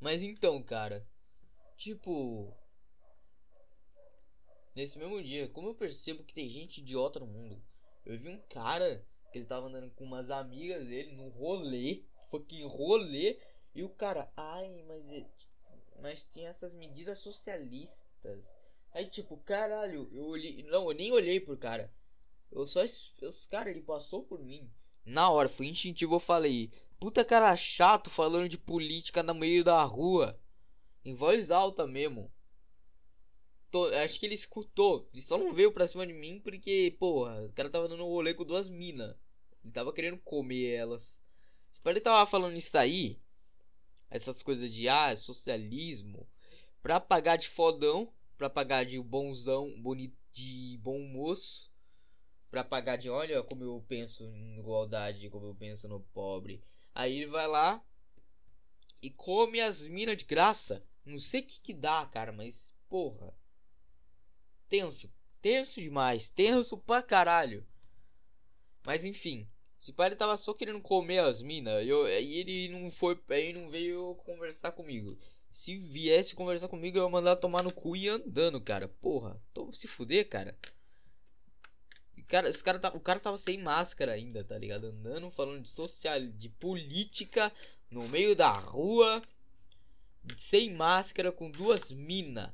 [0.01, 1.07] Mas então, cara.
[1.77, 2.55] Tipo.
[4.75, 7.62] Nesse mesmo dia, como eu percebo que tem gente idiota no mundo.
[8.05, 12.05] Eu vi um cara que ele tava andando com umas amigas dele no rolê.
[12.31, 13.38] Fucking rolê.
[13.75, 15.13] E o cara, ai, mas.
[15.13, 15.27] É,
[16.01, 18.57] mas tinha essas medidas socialistas.
[18.93, 20.63] Aí, tipo, caralho, eu olhei.
[20.65, 21.93] Não, eu nem olhei pro cara.
[22.51, 22.83] Eu só.
[22.83, 24.71] Esse cara, ele passou por mim.
[25.05, 26.71] Na hora, foi instintivo, eu falei.
[27.01, 30.39] Puta cara chato falando de política no meio da rua.
[31.05, 32.31] Em voz alta mesmo.
[33.71, 35.09] Tô, acho que ele escutou.
[35.15, 38.09] E só não veio pra cima de mim porque, porra, o cara tava dando um
[38.09, 39.17] rolê com duas minas.
[39.65, 41.19] Ele tava querendo comer elas.
[41.73, 43.19] Se ele tava falando isso aí,
[44.12, 46.29] essas coisas de ah, socialismo,
[46.83, 51.72] pra pagar de fodão, pra pagar de bonzão, bonito, de bom moço,
[52.51, 56.62] pra pagar de olha como eu penso em igualdade, como eu penso no pobre.
[56.94, 57.83] Aí ele vai lá
[59.01, 60.85] e come as minas de graça.
[61.05, 63.35] Não sei o que que dá, cara, mas porra.
[64.68, 67.66] Tenso, tenso demais, tenso pra caralho.
[68.85, 69.48] Mas enfim,
[69.83, 71.85] esse pai ele tava só querendo comer as minas.
[71.85, 73.21] Eu, aí ele não foi.
[73.31, 75.18] Aí não veio conversar comigo.
[75.51, 78.87] Se viesse conversar comigo, eu ia mandar tomar no cu e andando, cara.
[78.87, 80.57] Porra, tô se fuder, cara.
[82.29, 84.87] Cara, cara tá, o cara tava sem máscara ainda, tá ligado?
[84.87, 87.53] Andando, falando de social, de política
[87.90, 89.21] no meio da rua,
[90.37, 92.53] sem máscara, com duas minas.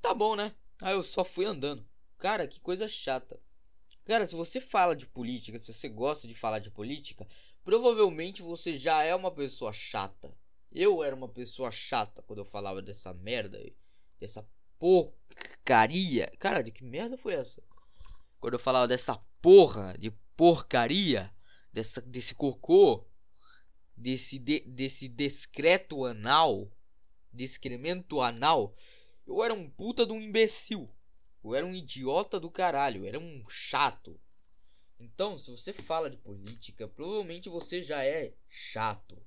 [0.00, 0.54] Tá bom, né?
[0.80, 1.86] Aí eu só fui andando.
[2.16, 3.38] Cara, que coisa chata.
[4.04, 7.26] Cara, se você fala de política, se você gosta de falar de política,
[7.64, 10.36] provavelmente você já é uma pessoa chata.
[10.70, 13.74] Eu era uma pessoa chata quando eu falava dessa merda aí.
[14.20, 14.46] Dessa
[14.78, 16.30] porcaria.
[16.38, 17.62] Cara, de que merda foi essa?
[18.40, 21.34] Quando eu falava dessa porra de porcaria,
[21.72, 23.06] dessa, desse cocô,
[23.96, 26.70] desse, de, desse discreto anal,
[27.32, 28.74] descremento anal,
[29.26, 30.93] eu era um puta de um imbecil.
[31.44, 34.18] Eu era um idiota do caralho, era um chato.
[34.98, 39.22] Então, se você fala de política, provavelmente você já é chato.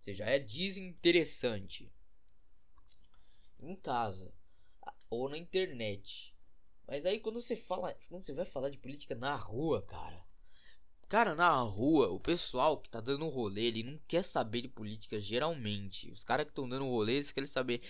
[0.00, 1.92] Você já é desinteressante.
[3.60, 4.32] Em casa
[5.10, 6.34] ou na internet.
[6.86, 10.24] Mas aí quando você fala, quando você vai falar de política na rua, cara.
[11.08, 15.20] Cara, na rua, o pessoal que tá dando rolê, ele não quer saber de política
[15.20, 16.10] geralmente.
[16.10, 17.82] Os caras que estão dando rolê, eles querem saber,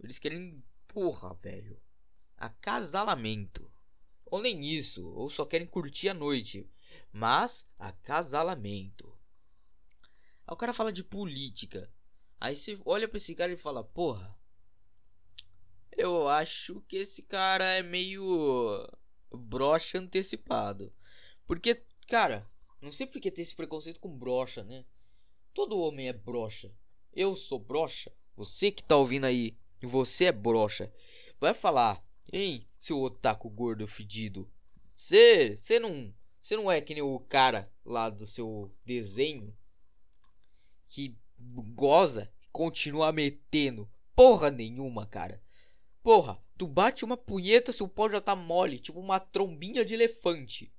[0.00, 1.78] eles querem, porra, velho
[2.42, 3.70] acasalamento.
[4.26, 6.68] Ou nem isso, ou só querem curtir a noite.
[7.12, 9.16] Mas acasalamento.
[10.46, 11.88] Aí o cara fala de política.
[12.40, 14.36] Aí você olha pra esse cara e fala: Porra,
[15.96, 18.88] eu acho que esse cara é meio
[19.30, 20.92] brocha antecipado.
[21.46, 22.50] Porque, cara,
[22.80, 24.84] não sei porque tem esse preconceito com brocha, né?
[25.54, 26.74] Todo homem é brocha.
[27.12, 28.10] Eu sou brocha.
[28.34, 30.92] Você que tá ouvindo aí, você é brocha.
[31.38, 34.50] Vai falar Hein, seu otaku gordo fedido.
[34.94, 39.56] Você, você não, você não é que nem o cara lá do seu desenho
[40.86, 41.16] que
[41.74, 45.42] goza e continua metendo porra nenhuma, cara.
[46.02, 50.72] Porra, tu bate uma punheta, seu pau já tá mole, tipo uma trombinha de elefante.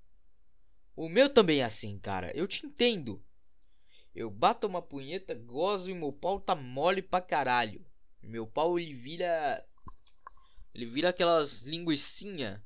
[0.96, 2.32] O meu também é assim, cara.
[2.36, 3.24] Eu te entendo.
[4.14, 7.84] Eu bato uma punheta, gozo e meu pau tá mole pra caralho.
[8.22, 9.66] Meu pau ele vira
[10.74, 12.64] ele vira aquelas linguiçinha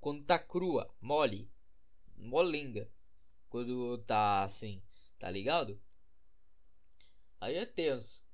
[0.00, 1.48] quando tá crua, mole,
[2.16, 2.90] molenga.
[3.48, 4.82] Quando tá assim,
[5.18, 5.80] tá ligado?
[7.40, 8.24] Aí é tenso.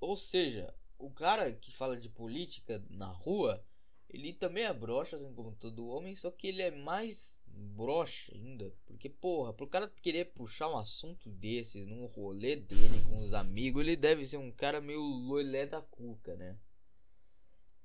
[0.00, 3.64] Ou seja, o cara que fala de política na rua,
[4.08, 8.72] ele também é broxa, assim como todo homem, só que ele é mais broxa ainda.
[8.86, 13.82] Porque, porra, pro cara querer puxar um assunto desses num rolê dele com os amigos,
[13.82, 16.56] ele deve ser um cara meio loilé da cuca, né?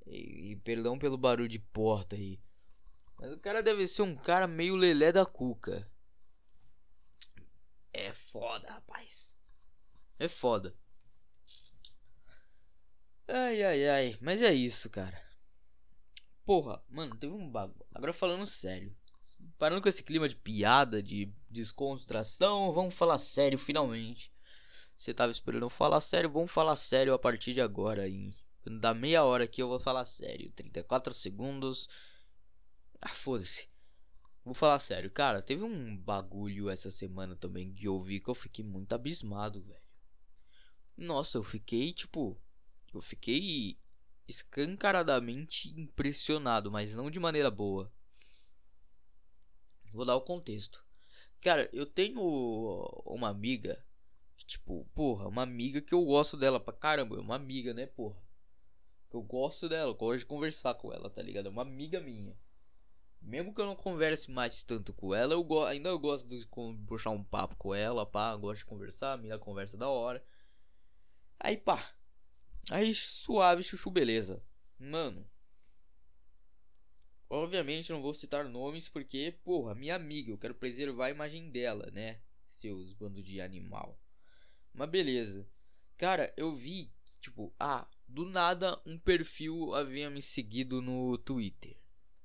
[0.05, 2.39] E, e, perdão pelo barulho de porta aí.
[3.17, 5.87] Mas o cara deve ser um cara meio lelé da cuca.
[7.93, 9.35] É foda, rapaz.
[10.17, 10.75] É foda.
[13.27, 14.17] Ai, ai, ai.
[14.21, 15.21] Mas é isso, cara.
[16.45, 17.85] Porra, mano, teve um bagulho.
[17.93, 18.95] Agora falando sério.
[19.57, 24.31] Parando com esse clima de piada, de descontração, vamos falar sério finalmente.
[24.97, 28.93] Você tava esperando falar sério, vamos falar sério a partir de agora, em quando dá
[28.93, 30.51] meia hora aqui eu vou falar sério.
[30.51, 31.89] 34 segundos.
[33.01, 33.69] Ah, foda-se.
[34.43, 35.09] Vou falar sério.
[35.11, 39.61] Cara, teve um bagulho essa semana também que eu vi que eu fiquei muito abismado,
[39.63, 39.81] velho.
[40.97, 42.39] Nossa, eu fiquei tipo.
[42.93, 43.79] Eu fiquei
[44.27, 47.91] escancaradamente impressionado, mas não de maneira boa.
[49.91, 50.83] Vou dar o contexto.
[51.41, 52.21] Cara, eu tenho
[53.05, 53.83] uma amiga.
[54.45, 57.19] Tipo, porra, uma amiga que eu gosto dela pra caramba.
[57.19, 58.21] Uma amiga, né, porra?
[59.11, 61.47] Eu gosto dela, eu gosto de conversar com ela, tá ligado?
[61.47, 62.37] É uma amiga minha.
[63.21, 66.47] Mesmo que eu não converse mais tanto com ela, eu go ainda eu gosto de
[66.87, 70.23] puxar um papo com ela, pá, gosto de conversar, a minha conversa da hora.
[71.39, 71.93] Aí, pá.
[72.71, 74.43] Aí, suave, chuchu, beleza.
[74.79, 75.29] Mano.
[77.29, 81.89] Obviamente não vou citar nomes porque, porra, minha amiga, eu quero preservar a imagem dela,
[81.91, 82.21] né?
[82.49, 83.97] Seus bandos de animal.
[84.73, 85.47] Mas beleza.
[85.97, 91.81] Cara, eu vi, tipo, ah, do nada um perfil havia me seguido no Twitter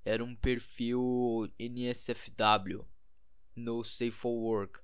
[0.07, 2.87] era um perfil NSFW,
[3.57, 4.79] No Safe for Work,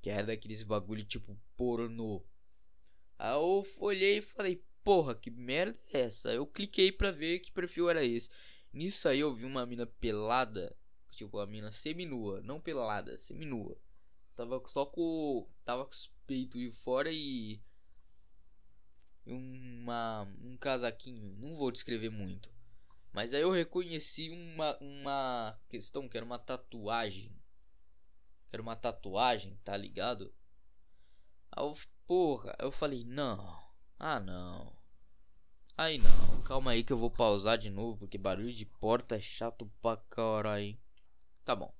[0.00, 2.24] que era daqueles bagulho tipo pornô.
[3.18, 6.32] Aí eu olhei e falei, porra, que merda é essa?
[6.32, 8.30] Eu cliquei pra ver que perfil era esse.
[8.72, 10.76] Nisso aí eu vi uma mina pelada,
[11.10, 13.76] tipo, a mina seminua, não pelada, seminua.
[14.36, 15.48] Tava só com.
[15.64, 17.60] Tava com os peitos de fora e.
[19.26, 21.36] Uma, um casaquinho.
[21.38, 22.50] Não vou descrever muito.
[23.12, 27.34] Mas aí eu reconheci uma, uma questão que era uma tatuagem.
[28.46, 30.32] Que era uma tatuagem, tá ligado?
[31.50, 33.58] Aí eu, porra, eu falei, não.
[33.98, 34.76] Ah, não.
[35.78, 39.20] Aí não, calma aí que eu vou pausar de novo, porque barulho de porta é
[39.20, 40.78] chato pra caralho.
[41.44, 41.74] Tá bom.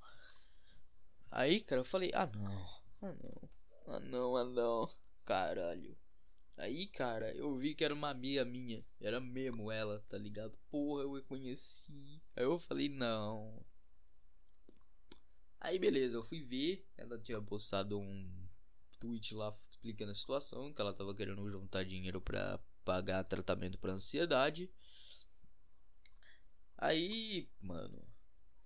[1.31, 2.67] Aí, cara, eu falei, ah não.
[3.01, 3.51] Ah não.
[3.87, 4.91] Ah não, ah não.
[5.25, 5.97] Caralho.
[6.57, 8.85] Aí, cara, eu vi que era uma amiga minha.
[9.01, 10.59] Era mesmo ela, tá ligado?
[10.71, 12.23] Porra, eu reconheci.
[12.35, 13.63] Aí eu falei, não.
[15.61, 16.87] Aí, beleza, eu fui ver.
[16.97, 18.49] Ela tinha postado um
[18.99, 20.73] tweet lá explicando a situação.
[20.73, 24.71] Que ela tava querendo juntar dinheiro pra pagar tratamento pra ansiedade.
[26.79, 28.03] Aí, mano.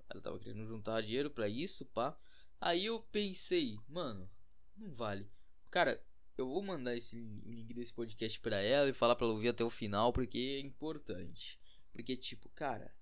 [0.09, 2.17] Ela tava querendo juntar dinheiro pra isso, pá.
[2.61, 4.31] Aí eu pensei, mano,
[4.77, 5.29] não vale.
[5.71, 6.03] Cara,
[6.41, 9.63] eu vou mandar esse link desse podcast para ela e falar para ela ouvir até
[9.63, 11.61] o final porque é importante.
[11.93, 12.95] Porque tipo, cara,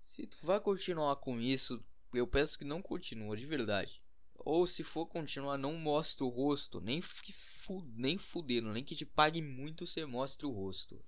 [0.00, 4.02] se tu vai continuar com isso, eu peço que não continue de verdade.
[4.34, 9.04] Ou se for continuar, não mostre o rosto, nem fu nem fudendo, nem que te
[9.04, 11.04] pague muito você mostre o rosto.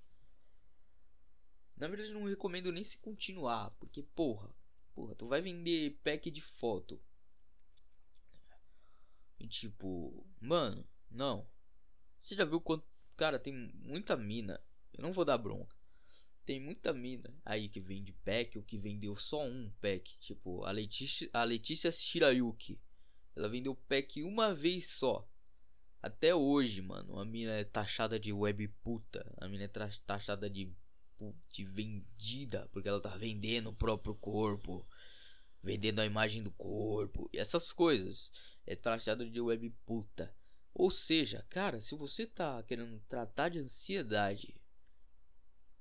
[1.76, 4.52] Na verdade, não recomendo nem se continuar, porque porra,
[4.94, 7.00] porra, tu vai vender pack de foto.
[9.38, 11.46] E tipo, mano, não.
[12.20, 12.84] Você já viu quanto.
[13.16, 14.60] Cara, tem muita mina.
[14.92, 15.76] Eu não vou dar bronca.
[16.44, 20.16] Tem muita mina aí que vende pack ou que vendeu só um pack.
[20.18, 22.80] Tipo, a Letícia, a Letícia Shirayuki.
[23.36, 25.28] Ela vendeu pack uma vez só.
[26.00, 29.30] Até hoje, mano, a mina é taxada de web puta.
[29.36, 29.68] A mina é
[30.06, 30.72] taxada de,
[31.52, 32.68] de vendida.
[32.72, 34.86] Porque ela tá vendendo o próprio corpo.
[35.62, 37.28] Vendendo a imagem do corpo.
[37.32, 38.30] E essas coisas
[38.66, 40.34] é taxado de web puta.
[40.72, 44.54] Ou seja, cara, se você tá querendo tratar de ansiedade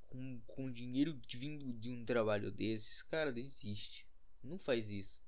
[0.08, 4.08] com, com dinheiro vindo de um trabalho desses, cara, desiste.
[4.44, 5.22] Não faz isso.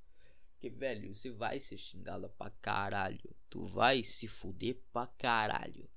[0.53, 3.35] Porque, velho, você vai ser xingado pra caralho.
[3.49, 5.89] Tu vai se fuder pra caralho.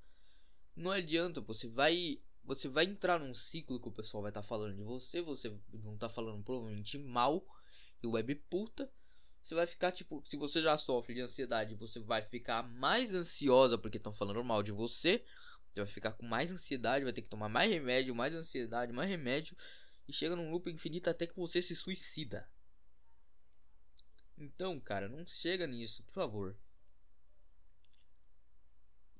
[0.75, 2.21] Não adianta, você vai.
[2.45, 5.21] Você vai entrar num ciclo que o pessoal vai estar tá falando de você.
[5.21, 7.45] Você não tá falando provavelmente mal.
[8.03, 8.91] E web puta
[9.43, 13.77] você vai ficar tipo, se você já sofre de ansiedade, você vai ficar mais ansiosa
[13.77, 15.23] porque estão falando mal de você.
[15.73, 19.09] Você vai ficar com mais ansiedade, vai ter que tomar mais remédio, mais ansiedade, mais
[19.09, 19.55] remédio
[20.07, 22.47] e chega num loop infinito até que você se suicida.
[24.37, 26.57] Então, cara, não chega nisso, por favor.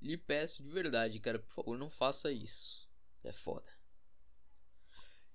[0.02, 2.88] Lhe peço de verdade, cara, por favor, não faça isso.
[3.24, 3.70] É foda.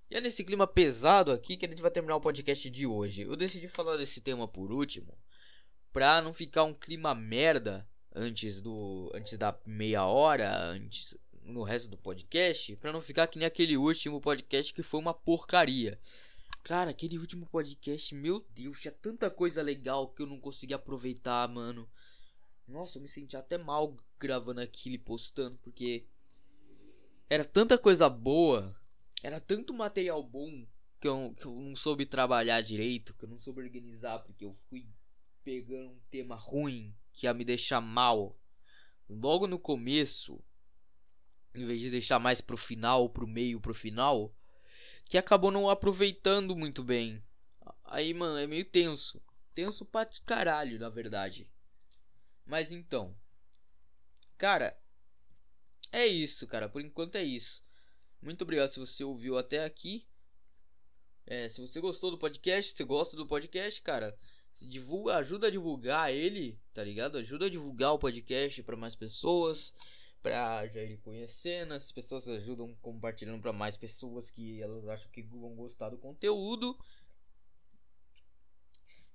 [0.09, 3.21] E é nesse clima pesado aqui que a gente vai terminar o podcast de hoje.
[3.21, 5.15] Eu decidi falar desse tema por último,
[5.93, 11.91] pra não ficar um clima merda antes do antes da meia hora, antes no resto
[11.91, 15.99] do podcast, pra não ficar que nem aquele último podcast que foi uma porcaria.
[16.63, 21.47] Cara, aquele último podcast, meu Deus, tinha tanta coisa legal que eu não consegui aproveitar,
[21.47, 21.87] mano.
[22.67, 26.03] Nossa, eu me senti até mal gravando aquilo e postando, porque
[27.29, 28.78] era tanta coisa boa
[29.21, 30.65] era tanto material bom
[30.99, 34.55] que eu, que eu não soube trabalhar direito, que eu não soube organizar, porque eu
[34.69, 34.87] fui
[35.43, 38.37] pegando um tema ruim que ia me deixar mal
[39.09, 40.41] logo no começo,
[41.55, 44.33] em vez de deixar mais pro final, pro meio, pro final,
[45.05, 47.23] que acabou não aproveitando muito bem.
[47.83, 49.21] Aí, mano, é meio tenso.
[49.55, 51.49] Tenso pra caralho, na verdade.
[52.45, 53.15] Mas então.
[54.37, 54.77] Cara,
[55.91, 56.69] é isso, cara.
[56.69, 57.67] Por enquanto é isso.
[58.21, 60.05] Muito obrigado se você ouviu até aqui.
[61.25, 64.17] É, se você gostou do podcast, se gosta do podcast, cara,
[64.61, 67.17] divulga, ajuda a divulgar ele, tá ligado?
[67.17, 69.73] Ajuda a divulgar o podcast para mais pessoas,
[70.21, 71.73] pra já ir conhecendo.
[71.73, 76.77] As pessoas ajudam compartilhando para mais pessoas que elas acham que vão gostar do conteúdo.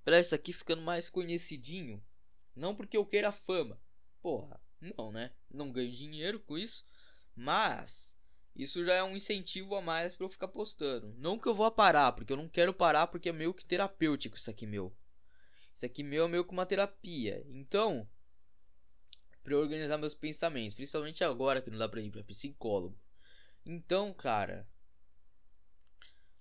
[0.03, 2.03] Pra isso aqui ficando mais conhecidinho.
[2.55, 3.79] Não porque eu queira fama.
[4.21, 5.31] Porra, não, né?
[5.51, 6.87] Não ganho dinheiro com isso.
[7.35, 8.17] Mas
[8.55, 11.13] isso já é um incentivo a mais para eu ficar postando.
[11.17, 14.37] Não que eu vou parar, porque eu não quero parar porque é meio que terapêutico
[14.37, 14.95] isso aqui meu.
[15.75, 17.45] Isso aqui meu é meio que uma terapia.
[17.49, 18.07] Então,
[19.43, 22.97] para organizar meus pensamentos, principalmente agora que não dá para ir para psicólogo.
[23.65, 24.65] Então, cara,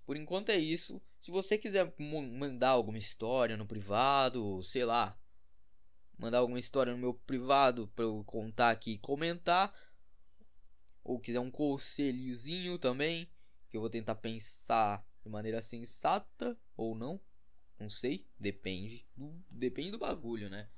[0.06, 1.02] por enquanto é isso.
[1.20, 5.18] Se você quiser mandar alguma história no privado, sei lá,
[6.18, 9.74] mandar alguma história no meu privado para eu contar aqui e comentar,
[11.04, 13.30] ou quiser um conselhozinho também,
[13.68, 17.20] que eu vou tentar pensar de maneira sensata ou não,
[17.78, 20.68] não sei, depende, do, depende do bagulho, né?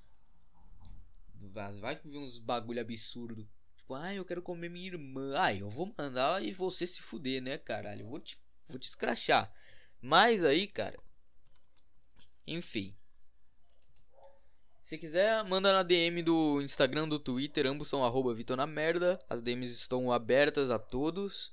[1.80, 3.48] Vai que vem uns bagulho absurdo.
[3.76, 5.34] Tipo, ah, eu quero comer minha irmã.
[5.36, 8.02] Ah, eu vou mandar e você se fuder, né, caralho?
[8.02, 9.52] Eu vou te, vou te escrachar.
[10.00, 10.98] Mas aí, cara.
[12.46, 12.96] Enfim.
[14.86, 19.18] Se quiser, manda na DM do Instagram, do Twitter, ambos são arroba Vitor na merda.
[19.28, 21.50] As DMs estão abertas a todos.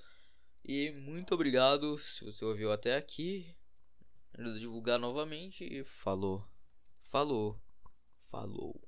[0.64, 3.52] E muito obrigado se você ouviu até aqui.
[4.60, 6.48] Divulgar novamente e falou.
[7.10, 7.60] Falou.
[8.30, 8.80] Falou.